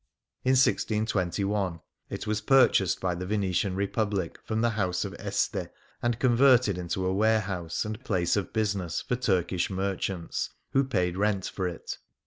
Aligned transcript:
In 0.43 0.53
1621 0.53 1.79
it 2.09 2.25
was 2.25 2.41
purchased 2.41 2.99
by 2.99 3.13
the 3.13 3.27
Venetian 3.27 3.75
Republic 3.75 4.39
from 4.43 4.61
the 4.61 4.71
House 4.71 5.05
of 5.05 5.15
Este, 5.19 5.67
and 6.01 6.17
converted 6.17 6.75
into 6.75 7.05
a 7.05 7.13
warehouse 7.13 7.85
and 7.85 8.03
place 8.03 8.35
of 8.35 8.51
business 8.51 8.99
for 8.99 9.15
Turkish 9.15 9.69
merchants, 9.69 10.49
who 10.71 10.83
paid 10.85 11.17
rent 11.17 11.45
for 11.45 11.67
it. 11.67 11.99